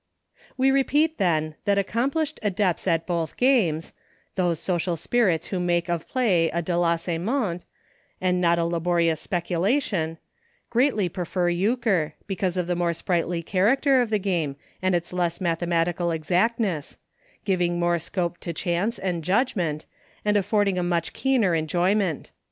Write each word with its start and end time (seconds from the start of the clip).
"We 0.57 0.71
repeat, 0.71 1.19
then, 1.19 1.53
that 1.65 1.77
accomplished 1.77 2.39
adepts 2.41 2.87
at 2.87 3.05
both 3.05 3.37
games— 3.37 3.93
those 4.35 4.59
social 4.59 4.97
spirits 4.97 5.49
who 5.49 5.59
make 5.59 5.89
of 5.89 6.09
play 6.09 6.49
a 6.49 6.63
delassement, 6.63 7.65
and 8.19 8.41
not 8.41 8.57
a 8.57 8.65
laborious 8.65 9.21
speculation— 9.21 10.17
greatly 10.71 11.07
prefer 11.07 11.49
Euchre, 11.49 12.15
because 12.25 12.57
of 12.57 12.65
the 12.65 12.75
more 12.75 12.93
sprightly 12.93 13.43
character 13.43 14.01
of 14.01 14.09
the 14.09 14.17
game, 14.17 14.55
and 14.81 14.95
its 14.95 15.13
less 15.13 15.39
mathematical 15.39 16.09
exactness— 16.09 16.97
giving 17.45 17.79
more 17.79 17.99
scope 17.99 18.39
to 18.39 18.53
chance 18.53 18.97
and 18.97 19.23
judgment, 19.23 19.85
and 20.25 20.35
affording 20.35 20.79
a 20.79 20.83
much 20.83 21.13
keener 21.13 21.53
enjoyment. 21.53 22.31